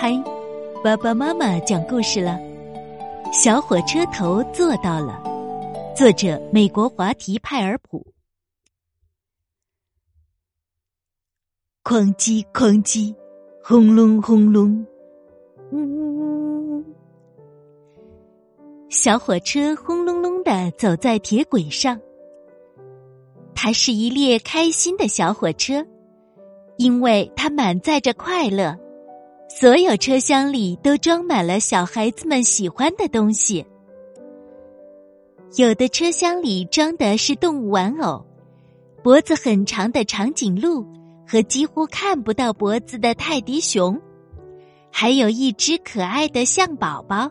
[0.00, 0.14] 嗨，
[0.84, 2.38] 爸爸妈妈讲故事了。
[3.32, 5.20] 小火车头做到了。
[5.96, 8.06] 作者：美国华提派尔普。
[11.82, 13.12] 哐叽哐叽，
[13.60, 14.86] 轰隆轰隆，
[15.72, 16.84] 呜！
[18.90, 22.00] 小火车轰隆隆的走在铁轨上。
[23.52, 25.84] 它是一列开心的小火车，
[26.76, 28.78] 因为它满载着快乐。
[29.48, 33.64] 所有车厢里都装满了小孩子们喜欢的东西。
[35.56, 38.24] 有的车厢里装的是动物玩偶，
[39.02, 40.86] 脖子很长的长颈鹿
[41.26, 43.98] 和几乎看不到脖子的泰迪熊，
[44.92, 47.30] 还有一只可爱的象宝宝。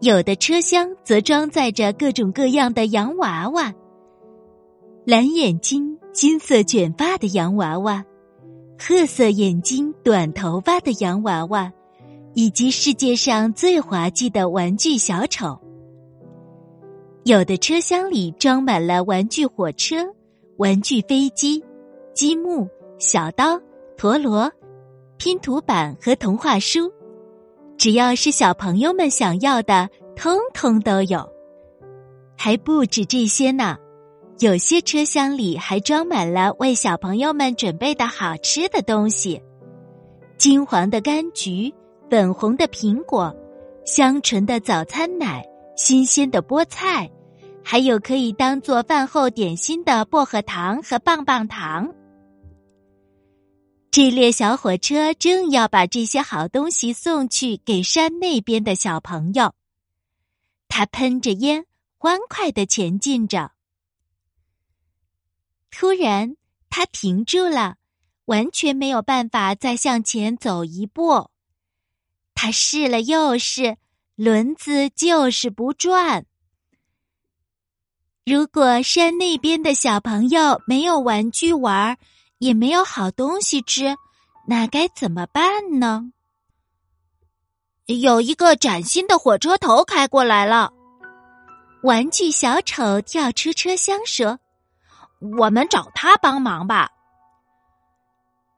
[0.00, 3.72] 有的车厢则装载着各种各样的洋娃娃，
[5.06, 8.04] 蓝眼睛、金色卷发的洋娃娃。
[8.84, 11.72] 褐色眼睛、短头发的洋娃娃，
[12.34, 15.56] 以及世界上最滑稽的玩具小丑。
[17.22, 20.04] 有的车厢里装满了玩具火车、
[20.56, 21.62] 玩具飞机、
[22.12, 23.56] 积木、小刀、
[23.96, 24.50] 陀螺、
[25.16, 26.92] 拼图板和童话书，
[27.78, 31.24] 只要是小朋友们想要的，通通都有。
[32.36, 33.78] 还不止这些呢。
[34.38, 39.40] 有些车厢里还装满了为小朋友们准备的好吃的东西：
[40.36, 41.72] 金黄的柑橘、
[42.10, 43.32] 粉红的苹果、
[43.84, 45.44] 香醇的早餐奶、
[45.76, 47.08] 新鲜的菠菜，
[47.62, 51.94] 还有可以当做饭后点心的薄荷糖和棒棒糖。
[53.92, 59.52] 这列小火车正要把这些好东西送去给山那边的小朋友，
[60.66, 61.66] 它喷着烟，
[61.98, 63.52] 欢快的前进着。
[65.82, 66.36] 突然，
[66.70, 67.74] 他停住了，
[68.26, 71.28] 完全没有办法再向前走一步。
[72.36, 73.78] 他试了又试，
[74.14, 76.24] 轮子就是不转。
[78.24, 81.98] 如果山那边的小朋友没有玩具玩，
[82.38, 83.96] 也没有好东西吃，
[84.46, 86.12] 那该怎么办呢？
[87.86, 90.72] 有一个崭新的火车头开过来了，
[91.82, 94.38] 玩具小丑跳出车厢说。
[95.38, 96.90] 我们找他帮忙吧！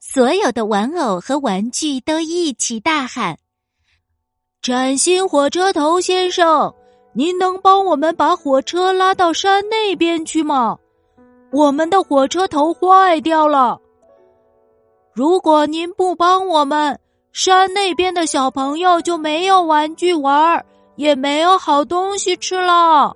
[0.00, 3.36] 所有的玩偶和玩具都一起大喊
[4.62, 6.72] ：“崭新火车头先生，
[7.12, 10.78] 您能帮我们把火车拉到山那边去吗？
[11.52, 13.78] 我们的火车头坏掉了。
[15.12, 16.98] 如果您不帮我们，
[17.32, 23.14] 山那边的小朋友就没有玩具玩儿，也没有好东西吃了。”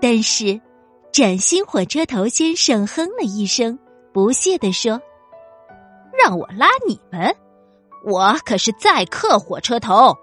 [0.00, 0.60] 但是。
[1.12, 3.76] 崭新火车头先生哼了一声，
[4.12, 5.00] 不屑地说
[6.16, 7.34] ：“让我拉你们？
[8.06, 10.16] 我可是载客火车头，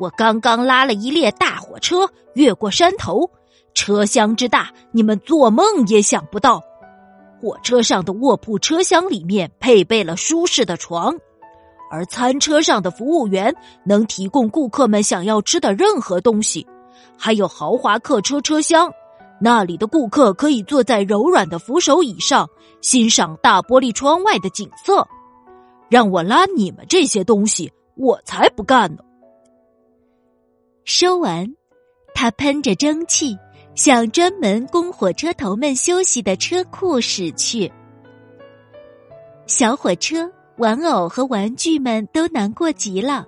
[0.00, 3.30] 我刚刚拉了一列大火车越过山头，
[3.72, 6.60] 车厢之大，你们做梦也想不到。
[7.40, 11.16] 火车上的卧铺车厢里面配备了舒适的床，
[11.88, 13.54] 而餐车上的服务员
[13.84, 16.66] 能提供顾客们想要吃的任何东西，
[17.16, 18.92] 还有豪华客车车厢。”
[19.44, 22.48] 那里的顾客可以坐在柔软的扶手椅上，
[22.80, 25.04] 欣赏大玻璃窗外的景色。
[25.90, 29.02] 让我拉你们这些东西，我才不干呢！
[30.84, 31.52] 说完，
[32.14, 33.36] 他喷着蒸汽，
[33.74, 37.70] 向专门供火车头们休息的车库驶去。
[39.48, 43.26] 小火车、玩偶和玩具们都难过极了。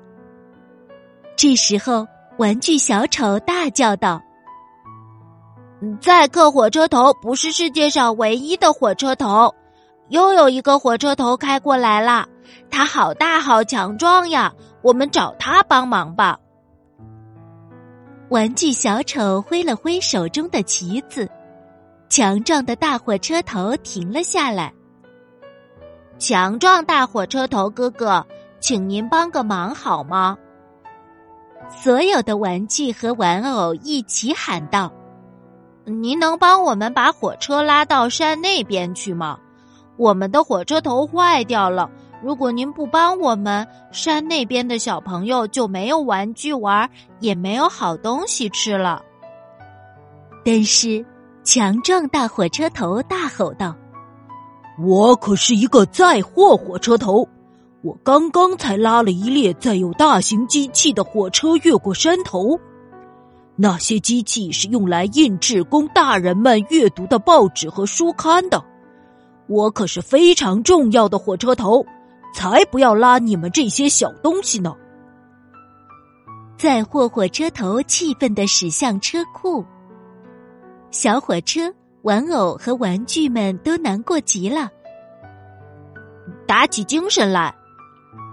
[1.36, 2.06] 这时候，
[2.38, 4.22] 玩具小丑大叫道。
[6.00, 9.54] 载客火车头不是世界上唯一的火车头，
[10.08, 12.26] 又有一个火车头开过来了。
[12.70, 14.52] 它好大好强壮呀，
[14.82, 16.38] 我们找它帮忙吧。
[18.30, 21.28] 玩具小丑挥了挥手中的旗子，
[22.08, 24.72] 强壮的大火车头停了下来。
[26.18, 28.24] 强壮大火车头哥哥，
[28.60, 30.36] 请您帮个忙好吗？
[31.68, 34.90] 所有的玩具和玩偶一起喊道。
[35.86, 39.38] 您能帮我们把火车拉到山那边去吗？
[39.96, 41.90] 我们的火车头坏掉了。
[42.22, 46.88] 如果您不帮我们，山那边的小朋友就没有玩具玩，
[47.20, 49.02] 也没有好东西吃了。
[50.42, 51.04] 但是，
[51.42, 53.76] 强壮大火车头大吼道
[54.82, 57.28] ：“我可是一个载货火车头，
[57.82, 62.58] 我刚刚才拉了一列载有大型机器的火车越过山头。”
[63.56, 68.62] 那些机器是用来印制供大人们阅读的报纸和书刊的。
[69.46, 71.84] 我可是非常重要的火车头，
[72.34, 74.74] 才不要拉你们这些小东西呢！
[76.56, 79.64] 载货火车头气愤的驶向车库，
[80.90, 81.72] 小火车、
[82.02, 84.68] 玩偶和玩具们都难过极了。
[86.46, 87.54] 打起精神来！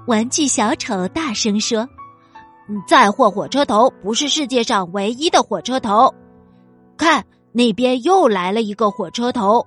[0.07, 1.88] 玩具小丑大声说
[2.88, 6.13] ：“载货火车头不是世界上唯一的火车头，
[6.97, 9.65] 看那边又来了一个火车头，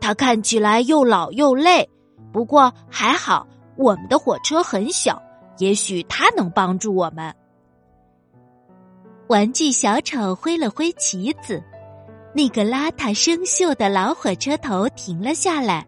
[0.00, 1.88] 它看起来又老又累，
[2.32, 3.46] 不过还好
[3.76, 5.20] 我们的火车很小，
[5.58, 7.34] 也许它能帮助我们。”
[9.28, 11.62] 玩具小丑挥了挥旗子，
[12.34, 15.86] 那个邋遢生锈的老火车头停了下来。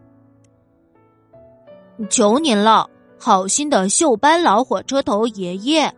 [2.09, 5.93] 求您了，好心的锈斑老火车头爷爷！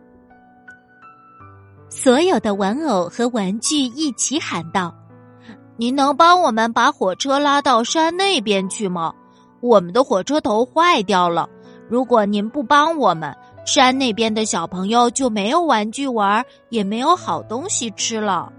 [1.90, 4.94] 所有的玩偶和玩具一起喊道
[5.76, 9.12] ：“您能帮我们把火车拉到山那边去吗？
[9.60, 11.50] 我们的火车头坏掉了。
[11.88, 18.52] 如果您不帮我们，山那边的小朋友就没有玩具玩，也没有好东西吃了。”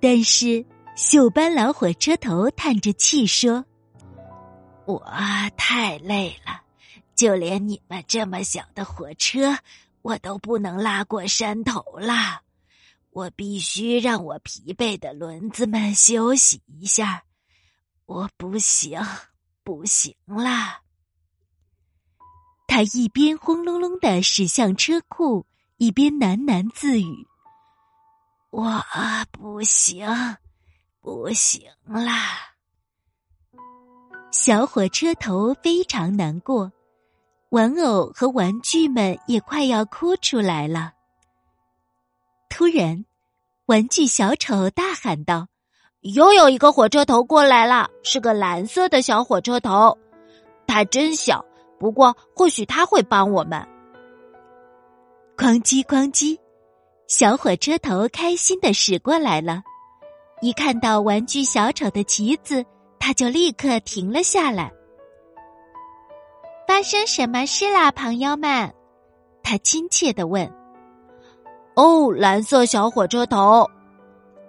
[0.00, 0.64] 但是
[0.96, 3.64] 锈斑老火车头叹着气说。
[4.84, 5.00] 我
[5.56, 6.60] 太累了，
[7.14, 9.56] 就连你们这么小的火车，
[10.02, 12.42] 我都不能拉过山头了。
[13.10, 17.24] 我必须让我疲惫的轮子们休息一下。
[18.06, 19.00] 我不行，
[19.62, 20.80] 不行了。
[22.66, 25.46] 他一边轰隆隆的驶向车库，
[25.76, 27.26] 一边喃喃自语
[28.50, 28.82] ：“我
[29.30, 30.08] 不行，
[31.00, 32.54] 不行啦。”
[34.32, 36.72] 小火车头非常难过，
[37.52, 40.94] 玩偶和玩具们也快要哭出来了。
[42.48, 43.04] 突然，
[43.66, 45.48] 玩具小丑大喊道
[46.00, 49.98] ：“又有一个火车头过来了，是个蓝色的小火车头，
[50.66, 51.44] 它真小，
[51.78, 53.60] 不过或许他会帮我们。”
[55.36, 56.38] 哐叽哐叽，
[57.06, 59.62] 小火车头开心的驶过来了，
[60.40, 62.64] 一看到玩具小丑的旗子。
[62.98, 64.72] 他就立刻停了下来。
[66.72, 68.72] 发生什么事啦，朋友们？
[69.42, 70.50] 他亲切的问。
[71.76, 73.68] “哦，蓝色小火车头！”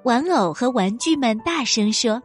[0.05, 2.23] 玩偶和玩具们大声说，“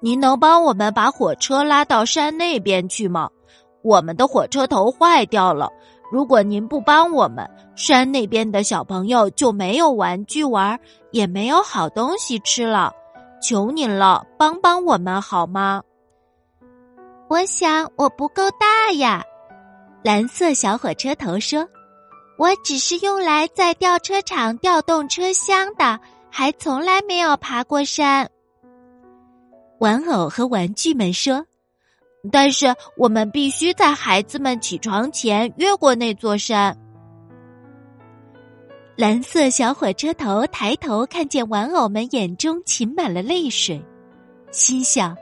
[0.00, 3.28] 您能帮我们把火车拉到山那边去吗？
[3.82, 5.68] 我们的火车头坏掉了。
[6.10, 10.80] 如果您不帮我们，山那边的小朋友就没有玩具玩，
[11.10, 12.90] 也没有好东西吃了。”
[13.46, 15.82] 求您了，帮帮我们好吗？
[17.32, 19.24] 我想我不够大呀。
[20.04, 21.66] 蓝色小火车头说
[22.36, 25.98] ：“我只是用来在吊车场调动车厢的，
[26.30, 28.28] 还从来没有爬过山。”
[29.80, 31.46] 玩偶和玩具们说
[32.30, 32.66] ：“但是
[32.98, 36.76] 我们必须在孩子们起床前越过那座山。”
[38.94, 43.82] 蓝色小火车头抬头看见玩偶们眼中噙满了泪水，
[44.50, 45.16] 心想：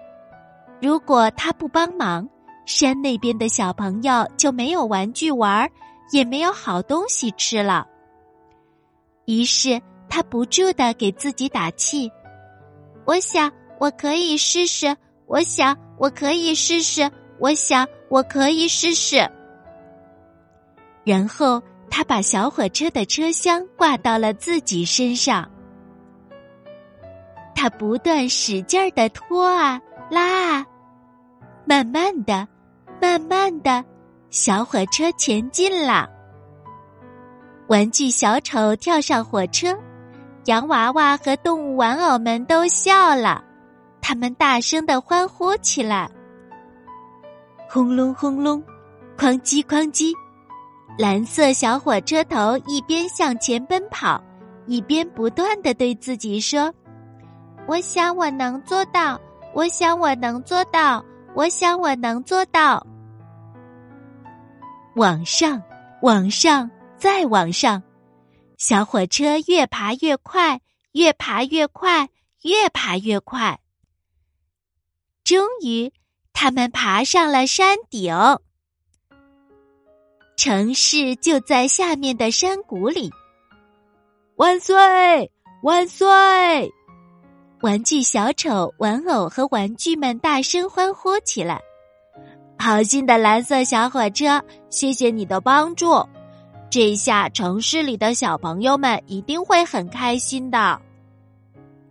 [0.81, 2.29] 如果他不帮忙，
[2.67, 5.71] 山那边的小朋友就没有玩具玩，
[6.13, 7.87] 也没有好东西吃了。
[9.27, 12.11] 于是他不住的给自己打气
[13.05, 14.97] ：“我想我可以试试，
[15.27, 19.29] 我想我可以试试，我想我可以试试。”
[21.05, 21.63] 然后。
[21.93, 25.51] 他把小火车的车厢挂到了自己身上，
[27.53, 30.67] 他不断使劲儿的拖啊拉啊，
[31.71, 32.49] 慢慢的，
[33.01, 33.85] 慢慢的，
[34.29, 36.11] 小火车前进了。
[37.69, 39.79] 玩具小丑跳上火车，
[40.47, 43.45] 洋娃娃和动物玩偶们都笑了，
[44.01, 46.11] 他们大声的欢呼起来。
[47.69, 48.61] 轰隆轰隆，
[49.17, 50.13] 哐叽哐叽。
[50.99, 54.21] 蓝色小火车头一边向前奔跑，
[54.67, 56.75] 一边不断的对自己说
[57.69, 59.17] ：“我想我能做到，
[59.55, 62.87] 我想我能做到，我想我能做到。”
[64.97, 65.63] 往上，
[66.03, 67.83] 往上，再往上，
[68.59, 70.61] 小火车越爬越快，
[70.93, 72.09] 越爬越快，
[72.43, 73.61] 越爬越快。
[75.23, 75.93] 终于，
[76.33, 78.13] 他们爬上了山顶。
[80.37, 83.13] 城市就在下面的山谷里。
[84.37, 85.31] 万岁！
[85.63, 86.73] 万岁！
[87.63, 91.61] 玩具小丑、玩偶和玩具们大声欢呼起来。
[92.59, 96.03] 好心的蓝色小火车，谢谢你的帮助。
[96.71, 100.81] 这下城市里的小朋友们一定会很开心的。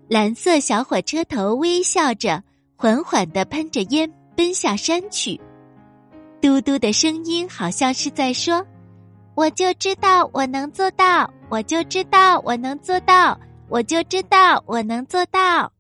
[0.08, 2.42] 蓝色小火车头微笑着，
[2.76, 5.40] 缓缓的喷着烟，奔下山去。
[6.42, 8.66] 嘟嘟的声音好像是在说
[9.36, 15.72] ：“我就知道我能做到，我就知道我能做到，我就知道我能做到。”